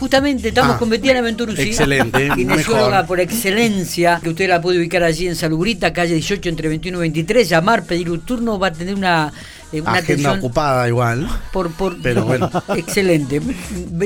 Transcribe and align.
Justamente 0.00 0.48
estamos 0.48 0.76
Ah, 0.76 0.78
con 0.78 0.88
Betiana 0.88 1.20
Venturuzzi. 1.20 1.60
excelente, 1.62 2.30
Kinesióloga 2.34 3.04
por 3.06 3.20
excelencia, 3.20 4.18
que 4.22 4.30
usted 4.30 4.48
la 4.48 4.60
puede 4.62 4.78
ubicar 4.78 5.02
allí 5.02 5.28
en 5.28 5.36
Salubrita, 5.36 5.92
calle 5.92 6.14
18, 6.14 6.48
entre 6.48 6.68
21 6.68 6.96
y 6.96 7.00
23. 7.02 7.46
Llamar, 7.48 7.84
pedir 7.84 8.10
un 8.10 8.20
turno, 8.22 8.58
va 8.58 8.68
a 8.68 8.72
tener 8.72 8.94
una, 8.94 9.30
eh, 9.72 9.80
una 9.82 9.90
Agenda 9.92 10.00
atención 10.30 10.38
ocupada 10.38 10.88
igual. 10.88 11.28
por, 11.52 11.70
por. 11.72 12.00
Pero 12.00 12.24
bueno. 12.24 12.50
Excelente. 12.76 13.42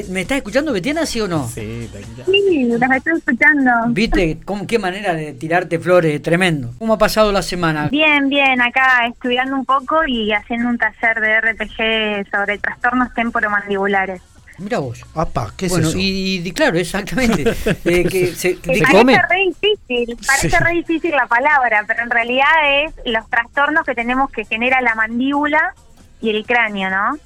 ¿Me 0.09 0.23
estás 0.23 0.39
escuchando, 0.39 0.73
Betiana, 0.73 1.07
sí 1.07 1.21
o 1.21 1.29
no? 1.29 1.49
Sí. 1.49 1.89
Sí, 2.27 2.65
los 2.69 2.81
estoy 2.91 3.13
escuchando. 3.19 3.71
¿Viste 3.91 4.39
cómo, 4.45 4.67
qué 4.67 4.81
manera 4.81 5.15
de 5.15 5.33
tirarte 5.35 5.79
flores? 5.79 6.21
Tremendo. 6.23 6.73
¿Cómo 6.79 6.95
ha 6.95 6.99
pasado 6.99 7.31
la 7.31 7.43
semana? 7.43 7.89
Bien, 7.89 8.29
bien, 8.29 8.61
acá 8.61 9.07
estudiando 9.07 9.55
un 9.55 9.65
poco 9.65 10.05
y 10.07 10.33
haciendo 10.33 10.69
un 10.71 10.77
taller 10.79 11.21
de 11.21 11.41
RPG 11.53 12.31
sobre 12.33 12.59
trastornos 12.59 13.15
temporomandibulares. 13.15 14.21
Mira 14.59 14.79
vos. 14.79 15.05
Apa, 15.15 15.53
¿qué 15.57 15.67
es 15.67 15.73
bueno, 15.73 15.89
eso? 15.89 15.99
y, 15.99 16.43
y 16.47 16.53
claro, 16.53 16.79
exactamente. 16.79 17.43
Eh, 17.85 18.05
que 18.09 18.29
se, 18.35 18.57
Que 18.59 18.73
¿de 18.75 18.81
parece 18.83 18.99
come? 18.99 19.15
re 19.29 19.37
difícil, 19.47 20.17
parece 20.27 20.51
Sí. 20.51 20.57
re 20.65 20.71
difícil 20.73 21.11
la 21.11 21.27
palabra, 21.27 21.85
pero 21.87 22.03
en 22.03 22.11
realidad 22.11 22.47
es 22.85 22.93
los 23.07 23.29
trastornos 23.29 23.85
que 23.85 23.95
tenemos 23.95 24.31
que 24.31 24.45
genera 24.45 24.81
la 24.81 24.95
mandíbula 24.95 25.75
y 26.21 26.31
el 26.31 26.47
cráneo, 26.47 26.89
¿no? 26.91 27.19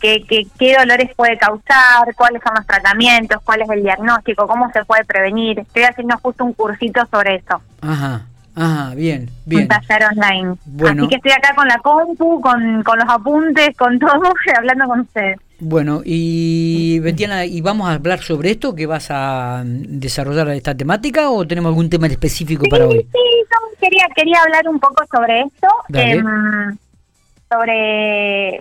¿Qué, 0.00 0.24
qué, 0.28 0.46
qué 0.58 0.76
dolores 0.78 1.10
puede 1.16 1.36
causar? 1.38 2.14
¿Cuáles 2.16 2.42
son 2.42 2.54
los 2.54 2.66
tratamientos? 2.66 3.40
¿Cuál 3.42 3.62
es 3.62 3.70
el 3.70 3.82
diagnóstico? 3.82 4.46
¿Cómo 4.46 4.70
se 4.72 4.84
puede 4.84 5.04
prevenir? 5.04 5.58
Estoy 5.60 5.84
haciendo 5.84 6.16
justo 6.18 6.44
un 6.44 6.52
cursito 6.52 7.04
sobre 7.10 7.36
eso. 7.36 7.60
Ajá, 7.80 8.26
ajá, 8.54 8.94
bien, 8.94 9.30
bien. 9.46 9.62
un 9.62 9.68
taller 9.68 10.04
online. 10.12 10.54
Bueno. 10.66 11.02
Así 11.04 11.08
que 11.10 11.16
estoy 11.16 11.32
acá 11.32 11.54
con 11.54 11.66
la 11.66 11.78
compu, 11.78 12.40
con, 12.40 12.82
con 12.82 12.98
los 12.98 13.08
apuntes, 13.08 13.76
con 13.76 13.98
todo, 13.98 14.32
hablando 14.56 14.86
con 14.86 15.00
ustedes. 15.00 15.38
Bueno, 15.58 16.02
y 16.04 16.98
Betiana, 17.00 17.46
¿y 17.46 17.62
vamos 17.62 17.88
a 17.88 17.94
hablar 17.94 18.20
sobre 18.20 18.50
esto? 18.50 18.74
¿Que 18.74 18.84
vas 18.86 19.08
a 19.10 19.62
mm, 19.64 19.98
desarrollar 20.00 20.48
esta 20.50 20.74
temática 20.76 21.30
o 21.30 21.46
tenemos 21.46 21.70
algún 21.70 21.88
tema 21.88 22.06
específico 22.08 22.64
Sí, 22.64 22.70
para 22.70 22.86
hoy? 22.86 22.98
sí, 23.10 23.18
yo 23.50 23.78
quería, 23.80 24.06
quería 24.14 24.42
hablar 24.42 24.68
un 24.68 24.78
poco 24.78 25.02
sobre 25.10 25.40
esto, 25.42 25.68
em, 25.94 26.76
sobre 27.50 28.60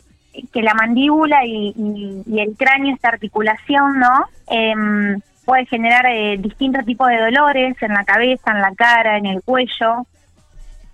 que 0.54 0.62
la 0.62 0.74
mandíbula 0.74 1.46
y, 1.46 1.74
y- 1.78 2.24
y 2.34 2.40
el 2.40 2.56
cráneo, 2.58 2.94
esta 2.96 3.10
articulación, 3.10 4.00
¿no? 4.00 4.26
Em, 4.48 5.20
puede 5.46 5.66
generar 5.66 6.06
eh, 6.08 6.38
distintos 6.40 6.86
tipos 6.86 7.08
de 7.10 7.18
dolores 7.18 7.76
en 7.82 7.94
la 7.94 8.04
cabeza, 8.04 8.52
en 8.52 8.62
la 8.62 8.74
cara, 8.74 9.18
en 9.18 9.26
el 9.28 9.42
cuello, 9.44 10.06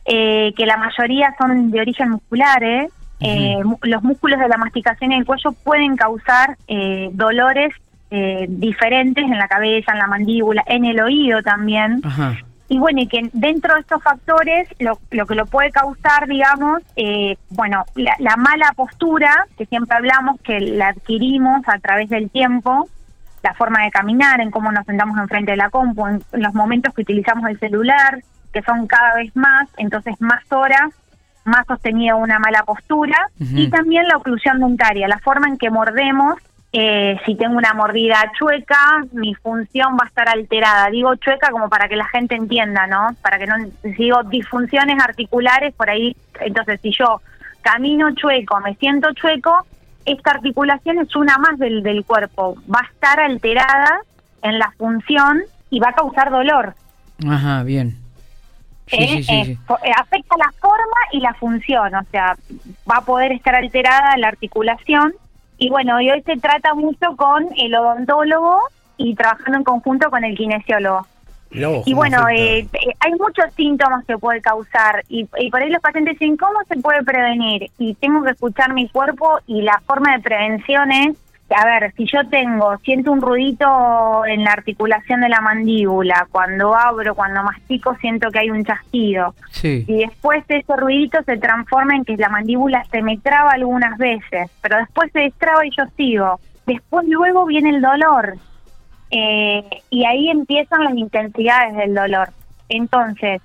eh, 0.06 0.52
que 0.58 0.66
la 0.66 0.78
mayoría 0.78 1.34
son 1.40 1.70
de 1.72 1.80
origen 1.80 2.10
musculares. 2.12 2.92
Eh, 3.22 3.58
los 3.84 4.04
músculos 4.04 4.40
de 4.40 4.48
la 4.48 4.58
masticación 4.58 5.12
y 5.12 5.16
el 5.18 5.26
cuello 5.26 5.52
pueden 5.64 5.96
causar 5.96 6.58
eh, 6.68 7.10
dolores 7.14 7.74
eh, 8.10 8.46
diferentes 8.50 9.24
en 9.24 9.38
la 9.38 9.48
cabeza, 9.48 9.94
en 9.94 10.00
la 10.00 10.08
mandíbula, 10.08 10.64
en 10.68 10.86
el 10.86 11.00
oído 11.00 11.42
también. 11.42 12.02
Ajá, 12.04 12.36
Y 12.68 12.80
bueno, 12.80 13.02
y 13.02 13.08
que 13.08 13.30
dentro 13.34 13.76
de 13.76 13.82
estos 13.82 14.02
factores, 14.02 14.68
lo, 14.80 14.98
lo 15.12 15.26
que 15.26 15.36
lo 15.36 15.46
puede 15.46 15.72
causar, 15.72 16.28
digamos, 16.28 16.82
eh, 16.96 17.38
bueno, 17.50 17.86
la, 17.96 18.16
la 18.20 18.36
mala 18.38 18.74
postura, 18.76 19.46
que 19.58 19.66
siempre 19.66 19.96
hablamos 19.98 20.40
que 20.42 20.60
la 20.60 20.90
adquirimos 20.90 21.62
a 21.68 21.80
través 21.80 22.10
del 22.10 22.30
tiempo, 22.30 22.90
la 23.44 23.54
forma 23.54 23.84
de 23.84 23.92
caminar, 23.92 24.40
en 24.42 24.52
cómo 24.52 24.72
nos 24.72 24.86
sentamos 24.86 25.18
enfrente 25.18 25.52
de 25.52 25.58
la 25.58 25.70
compu, 25.70 26.08
en, 26.08 26.24
en 26.32 26.42
los 26.44 26.54
momentos 26.54 26.94
que 26.94 27.02
utilizamos 27.02 27.50
el 27.50 27.60
celular, 27.60 28.24
que 28.54 28.62
son 28.62 28.88
cada 28.88 29.16
vez 29.16 29.36
más, 29.36 29.70
entonces 29.78 30.20
más 30.20 30.44
horas, 30.52 30.92
más 31.44 31.66
sostenida 31.68 32.16
una 32.16 32.40
mala 32.40 32.64
postura, 32.64 33.18
y 33.40 33.70
también 33.70 34.08
la 34.08 34.18
oclusión 34.18 34.60
dentaria, 34.60 35.08
la 35.08 35.20
forma 35.20 35.48
en 35.48 35.58
que 35.58 35.70
mordemos 35.70 36.36
eh, 36.74 37.20
si 37.26 37.36
tengo 37.36 37.58
una 37.58 37.74
mordida 37.74 38.32
chueca, 38.38 39.04
mi 39.12 39.36
función 39.36 39.98
va 40.00 40.06
a 40.06 40.08
estar 40.08 40.30
alterada. 40.30 40.90
Digo 40.90 41.16
chueca 41.16 41.52
como 41.52 41.68
para 41.68 41.90
que 41.90 41.98
la 41.98 42.08
gente 42.08 42.36
entienda, 42.36 42.88
¿no? 42.88 43.10
Para 43.22 43.38
que 43.38 43.46
no, 43.46 43.56
si 43.82 43.92
digo 43.92 44.24
disfunciones 44.24 44.98
articulares, 45.04 45.74
por 45.74 45.90
ahí, 45.90 46.16
entonces 46.40 46.80
si 46.82 46.94
yo 46.94 47.22
camino 47.62 48.14
chueco, 48.16 48.60
me 48.62 48.76
siento 48.76 49.12
chueco, 49.14 49.66
esta 50.06 50.32
articulación 50.32 51.00
es 51.00 51.16
una 51.16 51.38
más 51.38 51.60
del, 51.60 51.84
del 51.84 52.06
cuerpo. 52.06 52.56
Va 52.74 52.80
a 52.80 52.92
estar 52.94 53.20
alterada 53.20 54.00
en 54.42 54.58
la 54.58 54.72
función 54.78 55.42
y 55.70 55.80
va 55.80 55.90
a 55.90 55.94
causar 55.94 56.32
dolor. 56.32 56.74
ajá, 57.28 57.64
bien. 57.64 58.01
Sí, 58.92 58.98
¿eh? 59.00 59.08
sí, 59.08 59.24
sí, 59.24 59.58
afecta 59.96 60.36
la 60.38 60.52
forma 60.60 60.98
y 61.14 61.22
la 61.22 61.34
función, 61.36 61.96
o 61.96 62.04
sea, 62.12 62.36
va 62.90 62.98
a 62.98 63.02
poder 63.02 63.32
estar 63.32 63.56
alterada 63.56 64.18
la 64.18 64.28
articulación. 64.28 65.14
Y 65.58 65.70
bueno, 65.70 66.02
y 66.02 66.12
hoy 66.12 66.22
se 66.24 66.38
trata 66.38 66.74
mucho 66.74 67.16
con 67.16 67.48
el 67.58 67.74
odontólogo 67.74 68.60
y 68.98 69.16
trabajando 69.16 69.60
en 69.60 69.64
conjunto 69.64 70.10
con 70.10 70.24
el 70.24 70.36
kinesiólogo. 70.36 71.08
Vos 71.54 71.88
Y 71.88 71.94
bueno, 71.94 72.28
eh, 72.30 72.60
eh, 72.60 72.68
hay 73.00 73.12
muchos 73.12 73.46
síntomas 73.56 74.06
que 74.06 74.18
puede 74.18 74.42
causar 74.42 75.04
y, 75.10 75.28
y 75.38 75.50
por 75.50 75.62
ahí 75.62 75.70
los 75.70 75.82
pacientes 75.82 76.18
dicen, 76.18 76.38
¿cómo 76.38 76.60
se 76.68 76.78
puede 76.78 77.04
prevenir? 77.04 77.70
Y 77.78 77.94
tengo 77.96 78.24
que 78.24 78.32
escuchar 78.32 78.74
mi 78.74 78.90
cuerpo 78.90 79.40
y 79.48 79.62
la 79.62 79.82
forma 79.86 80.14
de 80.14 80.24
prevención 80.24 80.92
es, 80.92 81.18
a 81.56 81.66
ver, 81.66 81.94
si 81.96 82.06
yo 82.06 82.28
tengo, 82.30 82.78
siento 82.78 83.12
un 83.12 83.22
ruidito 83.22 84.26
en 84.26 84.44
la 84.44 84.52
articulación 84.52 85.22
de 85.22 85.30
la 85.30 85.42
mandíbula, 85.42 86.28
cuando 86.32 86.76
abro, 86.76 87.16
cuando 87.16 87.44
mastico, 87.44 87.96
siento 87.96 88.30
que 88.32 88.40
hay 88.40 88.50
un 88.50 88.64
chasquido. 88.64 89.36
Sí, 89.52 89.86
Y 89.88 90.00
después 90.00 90.44
ese 90.48 90.76
ruidito 90.76 91.22
se 91.24 91.38
transforma 91.38 91.96
en 91.96 92.06
que 92.06 92.18
la 92.18 92.30
mandíbula 92.30 92.84
se 92.92 93.02
me 93.02 93.18
traba 93.18 93.52
algunas 93.52 93.98
veces, 93.98 94.50
pero 94.62 94.78
después 94.78 95.12
se 95.12 95.20
destraba 95.20 95.66
y 95.66 95.72
yo 95.72 95.84
sigo. 95.98 96.40
Después 96.66 97.08
luego 97.08 97.46
viene 97.46 97.70
el 97.70 97.82
dolor. 97.82 98.36
Eh, 99.10 99.64
y 99.90 100.06
ahí 100.06 100.30
empiezan 100.30 100.84
las 100.84 100.96
intensidades 100.96 101.76
del 101.76 101.94
dolor. 101.94 102.30
Entonces, 102.70 103.42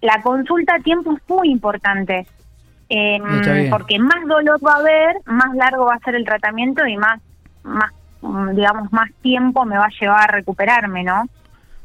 la 0.00 0.20
consulta 0.22 0.74
a 0.74 0.80
tiempo 0.80 1.12
es 1.12 1.22
muy 1.28 1.50
importante. 1.50 2.26
Eh, 2.88 3.18
porque 3.70 3.98
más 3.98 4.26
dolor 4.26 4.60
va 4.64 4.74
a 4.74 4.78
haber, 4.78 5.16
más 5.24 5.54
largo 5.54 5.86
va 5.86 5.94
a 5.94 6.00
ser 6.00 6.14
el 6.14 6.24
tratamiento 6.24 6.86
y 6.86 6.96
más, 6.96 7.20
más, 7.64 7.90
digamos, 8.54 8.92
más 8.92 9.10
tiempo 9.22 9.64
me 9.64 9.76
va 9.76 9.86
a 9.86 10.00
llevar 10.00 10.30
a 10.30 10.32
recuperarme, 10.32 11.02
¿no? 11.02 11.24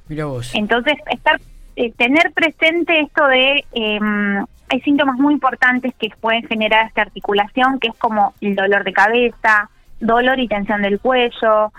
mira 0.07 0.25
vos. 0.25 0.53
Entonces, 0.53 0.95
estar, 1.11 1.39
eh, 1.75 1.91
tener 1.93 2.31
presente 2.33 2.99
esto 2.99 3.25
de, 3.27 3.63
eh, 3.73 3.99
hay 4.69 4.81
síntomas 4.81 5.17
muy 5.17 5.33
importantes 5.33 5.93
que 5.95 6.09
pueden 6.19 6.47
generar 6.47 6.87
esta 6.87 7.03
articulación, 7.03 7.79
que 7.79 7.89
es 7.89 7.95
como 7.95 8.33
el 8.41 8.55
dolor 8.55 8.83
de 8.83 8.93
cabeza, 8.93 9.69
dolor 9.99 10.39
y 10.39 10.47
tensión 10.47 10.81
del 10.81 10.99
cuello, 10.99 11.71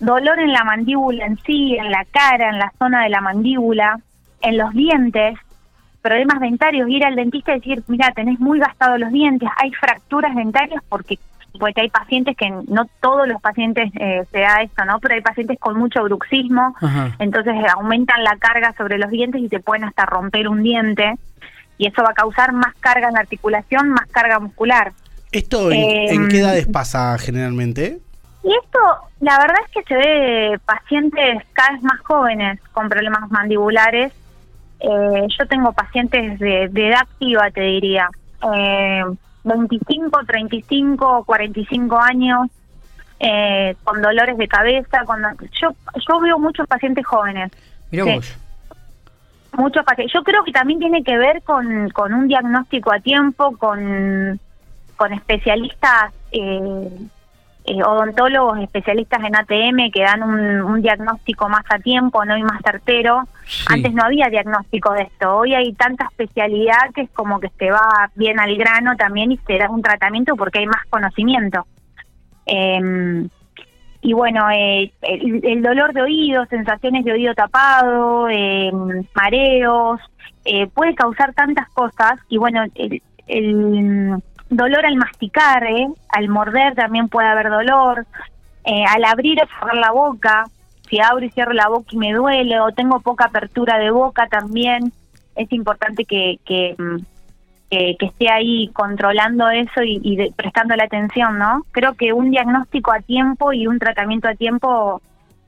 dolor 0.00 0.38
en 0.38 0.52
la 0.52 0.64
mandíbula 0.64 1.26
en 1.26 1.38
sí, 1.38 1.76
en 1.76 1.90
la 1.90 2.04
cara, 2.10 2.50
en 2.50 2.58
la 2.58 2.72
zona 2.78 3.04
de 3.04 3.10
la 3.10 3.20
mandíbula, 3.20 4.00
en 4.40 4.58
los 4.58 4.72
dientes, 4.72 5.38
problemas 6.02 6.40
dentarios, 6.40 6.88
ir 6.88 7.04
al 7.04 7.16
dentista 7.16 7.52
y 7.52 7.60
decir, 7.60 7.82
mira, 7.86 8.10
tenés 8.12 8.38
muy 8.38 8.58
gastados 8.58 8.98
los 9.00 9.10
dientes, 9.10 9.48
hay 9.56 9.72
fracturas 9.72 10.34
dentarias 10.34 10.82
porque 10.88 11.18
porque 11.58 11.82
hay 11.82 11.90
pacientes 11.90 12.36
que 12.36 12.50
no 12.50 12.86
todos 13.00 13.28
los 13.28 13.40
pacientes 13.40 13.90
eh, 13.94 14.24
se 14.30 14.40
da 14.40 14.62
esto, 14.62 14.84
¿no? 14.84 14.98
Pero 15.00 15.14
hay 15.14 15.20
pacientes 15.20 15.58
con 15.58 15.78
mucho 15.78 16.02
bruxismo, 16.02 16.74
Ajá. 16.80 17.14
entonces 17.18 17.54
eh, 17.54 17.66
aumentan 17.74 18.22
la 18.24 18.36
carga 18.36 18.74
sobre 18.76 18.98
los 18.98 19.10
dientes 19.10 19.40
y 19.40 19.48
te 19.48 19.60
pueden 19.60 19.84
hasta 19.84 20.04
romper 20.06 20.48
un 20.48 20.62
diente 20.62 21.14
y 21.78 21.88
eso 21.88 22.02
va 22.02 22.10
a 22.10 22.14
causar 22.14 22.52
más 22.52 22.74
carga 22.80 23.08
en 23.08 23.14
la 23.14 23.20
articulación, 23.20 23.90
más 23.90 24.06
carga 24.06 24.38
muscular. 24.38 24.92
¿Esto 25.32 25.70
en, 25.72 25.80
eh, 25.80 26.14
en 26.14 26.28
qué 26.28 26.40
edades 26.40 26.66
pasa 26.66 27.16
generalmente? 27.18 27.98
Y 28.44 28.52
esto, 28.62 28.78
la 29.20 29.38
verdad 29.38 29.56
es 29.66 29.72
que 29.72 29.82
se 29.84 29.96
ve 29.96 30.60
pacientes 30.64 31.42
cada 31.54 31.72
vez 31.72 31.82
más 31.82 31.98
jóvenes 32.00 32.60
con 32.72 32.88
problemas 32.88 33.30
mandibulares. 33.30 34.12
Eh, 34.80 35.26
yo 35.38 35.46
tengo 35.48 35.72
pacientes 35.72 36.38
de, 36.38 36.68
de 36.70 36.88
edad 36.88 37.00
activa, 37.00 37.50
te 37.50 37.62
diría. 37.62 38.10
Eh, 38.54 39.02
25, 39.44 40.24
35, 40.26 41.24
45 41.24 41.98
años, 42.00 42.48
eh, 43.20 43.76
con 43.84 44.02
dolores 44.02 44.36
de 44.36 44.48
cabeza. 44.48 45.04
Con, 45.04 45.22
yo, 45.60 45.70
yo 46.08 46.20
veo 46.20 46.38
muchos 46.38 46.66
pacientes 46.66 47.06
jóvenes. 47.06 47.52
Mira 47.90 48.04
sí. 48.04 48.14
vos. 48.14 48.36
Muchos 49.52 49.84
pacientes. 49.84 50.12
Yo 50.12 50.24
creo 50.24 50.42
que 50.44 50.52
también 50.52 50.80
tiene 50.80 51.04
que 51.04 51.16
ver 51.16 51.42
con, 51.42 51.90
con 51.90 52.12
un 52.12 52.26
diagnóstico 52.26 52.92
a 52.92 53.00
tiempo, 53.00 53.56
con, 53.56 54.40
con 54.96 55.12
especialistas, 55.12 56.12
eh, 56.32 56.88
eh, 57.64 57.82
odontólogos, 57.82 58.58
especialistas 58.58 59.24
en 59.24 59.36
ATM 59.36 59.90
que 59.92 60.02
dan 60.02 60.22
un, 60.22 60.62
un 60.62 60.82
diagnóstico 60.82 61.48
más 61.48 61.64
a 61.70 61.78
tiempo, 61.78 62.24
no 62.24 62.36
y 62.36 62.42
más 62.42 62.60
certero. 62.62 63.22
Sí. 63.46 63.64
Antes 63.68 63.92
no 63.94 64.04
había 64.04 64.28
diagnóstico 64.28 64.92
de 64.92 65.02
esto. 65.02 65.36
Hoy 65.36 65.54
hay 65.54 65.72
tanta 65.72 66.04
especialidad 66.04 66.90
que 66.94 67.02
es 67.02 67.10
como 67.10 67.40
que 67.40 67.50
se 67.58 67.70
va 67.70 68.10
bien 68.14 68.38
al 68.40 68.54
grano 68.56 68.96
también 68.96 69.32
y 69.32 69.38
se 69.46 69.58
da 69.58 69.70
un 69.70 69.82
tratamiento 69.82 70.36
porque 70.36 70.60
hay 70.60 70.66
más 70.66 70.84
conocimiento. 70.90 71.66
Eh, 72.46 73.28
y 74.04 74.12
bueno, 74.12 74.50
eh, 74.50 74.92
el, 75.00 75.40
el 75.42 75.62
dolor 75.62 75.94
de 75.94 76.02
oído, 76.02 76.44
sensaciones 76.50 77.06
de 77.06 77.12
oído 77.12 77.34
tapado, 77.34 78.28
eh, 78.28 78.70
mareos, 79.14 79.98
eh, 80.44 80.66
puede 80.66 80.94
causar 80.94 81.32
tantas 81.32 81.70
cosas. 81.70 82.20
Y 82.28 82.36
bueno, 82.36 82.64
el, 82.74 83.02
el 83.26 84.22
dolor 84.56 84.84
al 84.86 84.96
masticar, 84.96 85.64
eh, 85.64 85.86
al 86.08 86.28
morder 86.28 86.74
también 86.74 87.08
puede 87.08 87.28
haber 87.28 87.50
dolor. 87.50 88.06
Eh, 88.64 88.84
al 88.88 89.04
abrir 89.04 89.38
o 89.42 89.46
cerrar 89.46 89.76
la 89.76 89.90
boca, 89.92 90.44
si 90.88 90.98
abro 91.00 91.24
y 91.24 91.30
cierro 91.30 91.52
la 91.52 91.68
boca 91.68 91.88
y 91.90 91.96
me 91.98 92.12
duele, 92.12 92.58
o 92.60 92.70
tengo 92.72 93.00
poca 93.00 93.26
apertura 93.26 93.78
de 93.78 93.90
boca 93.90 94.26
también, 94.28 94.92
es 95.36 95.52
importante 95.52 96.04
que, 96.06 96.38
que, 96.46 96.74
mm, 96.78 96.96
que, 97.70 97.96
que 97.98 98.06
esté 98.06 98.30
ahí 98.30 98.68
controlando 98.72 99.48
eso 99.50 99.82
y, 99.82 100.00
y 100.02 100.16
de- 100.16 100.32
prestando 100.34 100.76
la 100.76 100.84
atención, 100.84 101.38
¿no? 101.38 101.64
Creo 101.72 101.94
que 101.94 102.12
un 102.12 102.30
diagnóstico 102.30 102.92
a 102.92 103.00
tiempo 103.00 103.52
y 103.52 103.66
un 103.66 103.78
tratamiento 103.78 104.28
a 104.28 104.34
tiempo 104.34 105.02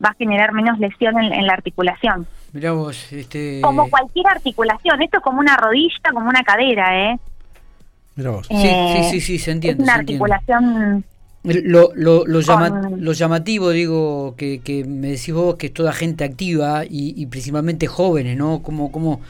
va 0.05 0.11
a 0.11 0.14
generar 0.14 0.53
menos 0.53 0.79
lesión 0.79 1.19
en, 1.23 1.32
en 1.32 1.47
la 1.47 1.55
articulación. 1.55 2.26
Mirá 2.53 2.73
vos, 2.73 3.12
este... 3.12 3.61
Como 3.62 3.88
cualquier 3.88 4.26
articulación, 4.26 5.00
esto 5.00 5.19
es 5.19 5.23
como 5.23 5.41
una 5.41 5.56
rodilla, 5.56 6.11
como 6.12 6.29
una 6.29 6.43
cadera, 6.43 7.12
¿eh? 7.12 7.19
Mira 8.17 8.31
vos. 8.31 8.47
Sí, 8.47 8.55
Eh, 8.57 9.01
sí, 9.11 9.21
sí, 9.21 9.21
sí, 9.21 9.39
se 9.39 9.51
entiende, 9.53 9.83
Es 9.83 9.89
una 9.89 9.95
se 9.95 10.01
entiende. 10.01 10.25
articulación 10.25 11.05
Lo, 11.45 11.93
lo, 11.95 12.27
lo, 12.27 12.41
llama- 12.41 12.71
Con- 12.71 13.05
lo 13.05 13.13
llamativo, 13.13 13.71
digo, 13.71 14.35
que, 14.37 14.61
que 14.65 14.85
me 14.85 15.09
decís 15.11 15.33
vos 15.33 15.55
que 15.57 15.69
es 15.69 15.75
toda 15.75 15.93
gente 15.93 16.25
activa 16.25 16.85
y, 16.85 17.15
y 17.17 17.27
principalmente 17.27 17.87
jóvenes, 17.87 18.37
¿no? 18.37 18.63
Como, 18.63 18.91
como 18.91 19.21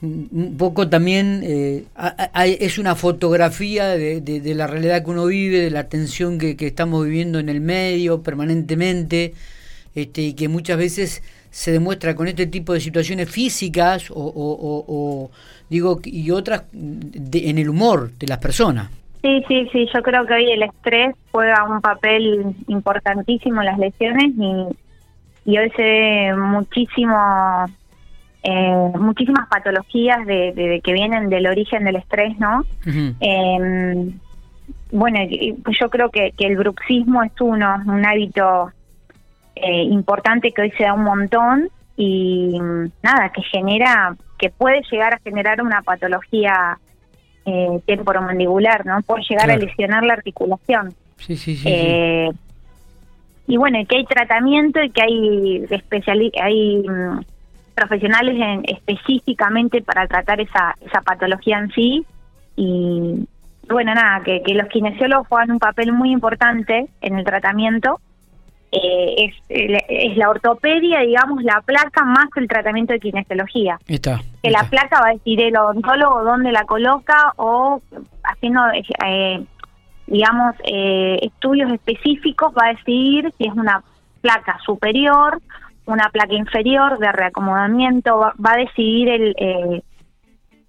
un 0.00 0.56
poco 0.58 0.88
también 0.88 1.42
eh, 1.44 1.84
hay- 2.32 2.56
es 2.60 2.78
una 2.78 2.96
fotografía 2.96 3.88
de, 3.90 4.20
de- 4.20 4.40
de 4.40 4.54
la 4.56 4.66
realidad 4.66 5.04
que 5.04 5.10
uno 5.10 5.26
vive, 5.26 5.60
de 5.60 5.70
la 5.70 5.88
tensión 5.88 6.38
que, 6.38 6.56
que 6.56 6.66
estamos 6.66 7.04
viviendo 7.04 7.38
en 7.38 7.48
el 7.48 7.60
medio 7.60 8.22
permanentemente, 8.22 9.34
este, 9.94 10.22
y 10.22 10.32
que 10.34 10.48
muchas 10.48 10.78
veces 10.78 11.22
se 11.52 11.70
demuestra 11.70 12.14
con 12.16 12.26
este 12.28 12.46
tipo 12.46 12.72
de 12.72 12.80
situaciones 12.80 13.28
físicas 13.30 14.10
o, 14.10 14.14
o- 14.14 14.56
o- 14.70 14.84
o, 14.88 15.30
digo 15.68 16.00
y 16.04 16.30
otras 16.30 16.64
de- 16.72 17.50
en 17.50 17.58
el 17.58 17.68
humor 17.68 18.10
de 18.18 18.26
las 18.26 18.38
personas. 18.38 18.88
Sí, 19.20 19.44
sí, 19.46 19.68
sí, 19.70 19.86
yo 19.94 20.02
creo 20.02 20.26
que 20.26 20.32
hoy 20.34 20.50
el 20.50 20.62
estrés 20.62 21.14
juega 21.30 21.62
un 21.64 21.80
papel 21.82 22.56
importantísimo 22.68 23.60
en 23.60 23.66
las 23.66 23.78
lesiones 23.78 24.32
y, 24.36 25.50
y 25.52 25.58
hoy 25.58 25.70
se 25.76 25.82
ve 25.82 26.34
muchísimo, 26.36 27.16
eh, 28.42 28.90
muchísimas 28.98 29.46
patologías 29.48 30.24
de, 30.26 30.52
de- 30.54 30.68
de 30.68 30.80
que 30.80 30.92
vienen 30.94 31.28
del 31.28 31.46
origen 31.46 31.84
del 31.84 31.96
estrés, 31.96 32.36
¿no? 32.38 32.64
Eh, 33.20 34.10
bueno, 34.90 35.18
y 35.22 35.54
yo 35.80 35.90
creo 35.90 36.10
que, 36.10 36.32
que 36.36 36.46
el 36.46 36.56
bruxismo 36.56 37.22
es 37.22 37.32
uno, 37.40 37.76
un 37.86 38.06
hábito 38.06 38.70
eh, 39.56 39.82
importante 39.84 40.52
que 40.52 40.62
hoy 40.62 40.70
se 40.72 40.84
da 40.84 40.94
un 40.94 41.04
montón 41.04 41.68
y 41.96 42.58
nada, 43.02 43.30
que 43.34 43.42
genera, 43.42 44.16
que 44.38 44.50
puede 44.50 44.82
llegar 44.90 45.14
a 45.14 45.18
generar 45.18 45.60
una 45.62 45.82
patología 45.82 46.78
eh, 47.44 47.80
temporomandibular, 47.86 48.86
¿no? 48.86 49.02
Puede 49.02 49.22
llegar 49.28 49.46
Claro. 49.46 49.62
a 49.62 49.64
lesionar 49.66 50.04
la 50.04 50.14
articulación. 50.14 50.90
Sí, 51.18 51.36
sí, 51.36 51.56
sí. 51.56 51.56
sí. 51.56 51.68
Eh, 51.68 52.30
y 53.46 53.56
bueno, 53.56 53.78
y 53.80 53.86
que 53.86 53.96
hay 53.96 54.04
tratamiento 54.06 54.82
y 54.82 54.90
que 54.90 55.02
hay 55.02 55.66
especiali 55.70 56.32
hay 56.40 56.78
mm, 56.88 57.20
profesionales 57.74 58.36
en- 58.40 58.62
específicamente 58.66 59.82
para 59.82 60.06
tratar 60.06 60.40
esa, 60.40 60.76
esa 60.80 61.00
patología 61.02 61.58
en 61.58 61.70
sí. 61.72 62.06
Y 62.56 63.26
bueno, 63.68 63.94
nada, 63.94 64.22
que, 64.24 64.42
que 64.42 64.54
los 64.54 64.68
kinesiólogos 64.68 65.26
juegan 65.28 65.50
un 65.52 65.58
papel 65.58 65.92
muy 65.92 66.10
importante 66.12 66.86
en 67.00 67.18
el 67.18 67.24
tratamiento. 67.24 68.00
Eh, 68.74 69.14
es, 69.18 69.34
es 69.50 70.16
la 70.16 70.30
ortopedia, 70.30 71.00
digamos, 71.00 71.42
la 71.42 71.60
placa 71.60 72.04
más 72.04 72.28
el 72.36 72.48
tratamiento 72.48 72.94
de 72.94 73.00
kinesiología 73.00 73.78
Está. 73.86 74.22
que 74.42 74.50
la 74.50 74.64
placa 74.64 74.98
va 74.98 75.08
a 75.08 75.12
decir 75.12 75.42
el 75.42 75.54
odontólogo 75.54 76.24
dónde 76.24 76.52
la 76.52 76.64
coloca 76.64 77.34
o 77.36 77.82
haciendo, 78.24 78.62
eh, 78.72 79.44
digamos, 80.06 80.54
eh, 80.64 81.18
estudios 81.20 81.70
específicos 81.70 82.54
va 82.58 82.68
a 82.68 82.72
decidir 82.72 83.30
si 83.36 83.44
es 83.44 83.52
una 83.52 83.82
placa 84.22 84.58
superior, 84.64 85.42
una 85.84 86.08
placa 86.08 86.32
inferior 86.32 86.98
de 86.98 87.12
reacomodamiento, 87.12 88.16
va, 88.16 88.32
va 88.42 88.52
a 88.52 88.56
decidir 88.56 89.10
el, 89.10 89.34
eh, 89.36 89.82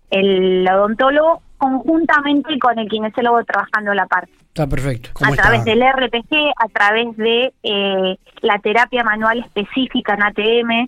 el 0.09 0.67
odontólogo 0.67 1.41
conjuntamente 1.63 2.57
con 2.60 2.77
el 2.77 2.88
kinesiólogo 2.89 3.44
trabajando 3.45 3.94
la 3.94 4.06
parte 4.06 4.31
Está 4.48 4.68
perfecto. 4.68 5.10
a 5.10 5.13
¿Cómo 5.13 5.36
través 5.36 5.65
del 5.65 5.81
RPG, 5.81 6.51
a 6.57 6.68
través 6.68 7.18
de 7.18 7.54
eh, 7.63 8.18
la 8.42 8.60
terapia 8.60 9.04
manual 9.04 9.39
específica 9.39 10.13
en 10.13 10.24
ATM, 10.24 10.88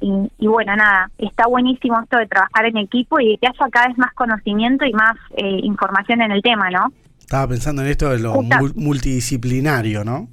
y, 0.00 0.30
y 0.38 0.46
bueno, 0.46 0.74
nada, 0.76 1.10
está 1.18 1.46
buenísimo 1.48 2.00
esto 2.00 2.18
de 2.18 2.26
trabajar 2.26 2.66
en 2.66 2.76
equipo 2.76 3.18
y 3.20 3.38
que 3.38 3.46
haya 3.48 3.70
cada 3.70 3.88
vez 3.88 3.98
más 3.98 4.12
conocimiento 4.14 4.84
y 4.84 4.92
más 4.92 5.14
eh, 5.36 5.60
información 5.62 6.22
en 6.22 6.30
el 6.32 6.42
tema, 6.42 6.70
¿no? 6.70 6.92
Estaba 7.18 7.48
pensando 7.48 7.82
en 7.82 7.88
esto 7.88 8.10
de 8.10 8.18
lo 8.20 8.34
Justa- 8.34 8.58
mul- 8.60 8.74
multidisciplinario, 8.76 10.04
¿no? 10.04 10.28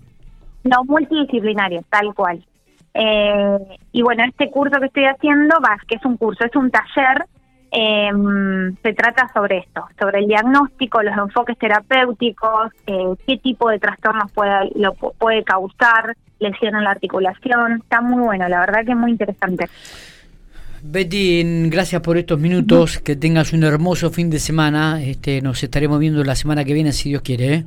No 0.63 0.83
multidisciplinario, 0.85 1.81
tal 1.89 2.13
cual. 2.13 2.43
Eh, 2.93 3.57
y 3.93 4.01
bueno, 4.01 4.23
este 4.27 4.49
curso 4.51 4.79
que 4.79 4.87
estoy 4.87 5.05
haciendo, 5.05 5.55
va, 5.61 5.77
que 5.87 5.95
es 5.95 6.05
un 6.05 6.17
curso, 6.17 6.43
es 6.45 6.55
un 6.55 6.69
taller, 6.71 7.25
eh, 7.71 8.09
se 8.83 8.93
trata 8.93 9.29
sobre 9.33 9.59
esto, 9.59 9.85
sobre 9.99 10.19
el 10.19 10.27
diagnóstico, 10.27 11.01
los 11.03 11.15
enfoques 11.17 11.57
terapéuticos, 11.57 12.71
eh, 12.87 13.13
qué 13.27 13.37
tipo 13.37 13.69
de 13.69 13.79
trastornos 13.79 14.31
puede, 14.31 14.71
lo 14.75 14.93
pu- 14.95 15.13
puede 15.17 15.43
causar, 15.43 16.15
lesión 16.39 16.75
en 16.75 16.83
la 16.83 16.91
articulación. 16.91 17.81
Está 17.83 18.01
muy 18.01 18.23
bueno, 18.23 18.47
la 18.49 18.59
verdad 18.61 18.85
que 18.85 18.91
es 18.91 18.97
muy 18.97 19.11
interesante. 19.11 19.67
Betty, 20.81 21.69
gracias 21.69 22.01
por 22.01 22.17
estos 22.17 22.39
minutos. 22.39 22.99
Que 22.99 23.15
tengas 23.15 23.51
un 23.51 23.63
hermoso 23.63 24.09
fin 24.11 24.29
de 24.29 24.39
semana. 24.39 25.01
Este, 25.03 25.41
nos 25.41 25.61
estaremos 25.61 25.99
viendo 25.99 26.23
la 26.23 26.35
semana 26.35 26.63
que 26.63 26.73
viene, 26.73 26.93
si 26.93 27.09
Dios 27.09 27.21
quiere. 27.21 27.53
¿eh? 27.53 27.65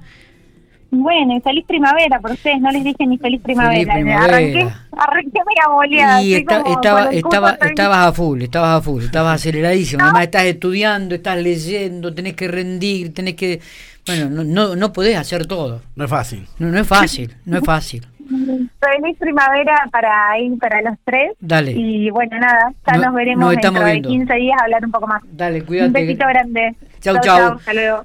Bueno, 0.95 1.35
y 1.35 1.41
feliz 1.41 1.65
primavera, 1.67 2.21
por 2.21 2.33
ustedes 2.33 2.61
no 2.61 2.71
les 2.71 2.85
dije 2.85 3.07
ni 3.07 3.17
feliz 3.17 3.41
primavera. 3.41 3.73
Feliz 3.95 3.95
primavera. 3.95 4.25
Arranqué, 4.37 4.69
arranqué 4.95 5.39
mega 5.47 5.69
boleada. 5.73 6.23
Y 6.23 6.45
como 6.45 6.67
estaba, 6.75 7.11
estaba, 7.11 7.51
estabas 7.63 8.07
a 8.09 8.13
full, 8.13 8.43
estabas 8.43 8.79
a 8.79 8.83
full, 8.83 9.03
estabas 9.05 9.37
aceleradísimo. 9.37 10.03
Además, 10.05 10.25
estás 10.25 10.45
estudiando, 10.45 11.15
estás 11.15 11.39
leyendo, 11.43 12.15
tenés 12.15 12.35
que 12.35 12.47
rendir, 12.47 13.15
tenés 13.15 13.37
que. 13.37 13.61
Bueno, 14.07 14.29
no, 14.29 14.45
no, 14.45 14.77
no 14.77 14.93
podés 14.93 15.17
hacer 15.17 15.47
todo. 15.47 15.81
No 15.97 16.05
es 16.05 16.11
fácil. 16.11 16.47
No, 16.59 16.69
no 16.69 16.79
es 16.79 16.87
fácil, 16.87 17.35
no 17.47 17.57
es 17.59 17.65
fácil. 17.65 18.07
Feliz 18.29 19.17
primavera 19.19 19.75
para 19.91 20.39
ir 20.41 20.59
para 20.59 20.83
los 20.83 20.99
tres. 21.05 21.33
Dale. 21.41 21.73
Y 21.73 22.11
bueno, 22.11 22.39
nada, 22.39 22.73
ya 22.87 22.99
No- 22.99 23.05
nos 23.07 23.15
veremos 23.15 23.45
nos 23.55 23.63
dentro 23.63 23.83
de 23.85 23.93
viendo. 23.93 24.09
15 24.11 24.35
días 24.35 24.57
a 24.61 24.65
hablar 24.65 24.85
un 24.85 24.91
poco 24.93 25.07
más. 25.07 25.23
Dale, 25.33 25.63
cuídate. 25.65 25.87
Un 25.87 25.93
besito 25.93 26.27
grande. 26.29 26.75
Chau, 27.01 27.17
chau. 27.23 27.53
Hasta 27.59 27.73
luego. 27.75 28.01